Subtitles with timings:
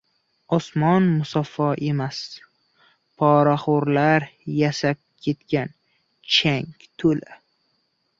[0.55, 2.21] Osmon musaffo emas,
[3.23, 4.25] poraxo'rlar
[4.61, 5.69] yasab ketgan
[6.37, 7.39] changga to'la!